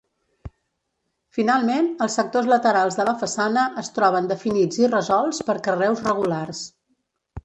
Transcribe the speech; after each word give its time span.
Finalment, 1.39 1.89
els 2.05 2.15
sectors 2.19 2.49
laterals 2.53 2.97
de 2.99 3.05
la 3.09 3.13
façana, 3.23 3.65
es 3.81 3.91
troben 3.99 4.31
definits 4.31 4.79
i 4.85 4.89
resolts 4.95 5.43
per 5.51 5.57
carreus 5.69 6.03
regulars. 6.11 6.63